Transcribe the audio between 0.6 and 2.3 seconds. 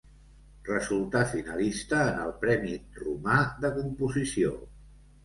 Resultà finalista en